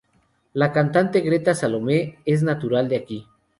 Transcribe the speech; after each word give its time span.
La 0.53 0.71
cantante 0.71 1.21
Greta 1.21 1.53
Salome 1.53 2.17
es 2.25 2.41
natural 2.41 2.89
de 2.89 2.95
aquí. 2.95 3.27